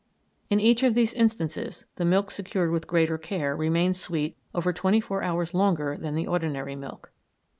In 0.49 0.59
each 0.59 0.81
of 0.81 0.95
these 0.95 1.13
instances 1.13 1.85
the 1.97 2.05
milk 2.05 2.31
secured 2.31 2.71
with 2.71 2.87
greater 2.87 3.19
care 3.19 3.55
remained 3.55 3.95
sweet 3.97 4.35
over 4.51 4.73
twenty 4.73 4.99
four 4.99 5.21
hours 5.21 5.53
longer 5.53 5.95
than 5.95 6.15
the 6.15 6.25
ordinary 6.25 6.75
milk." 6.75 7.11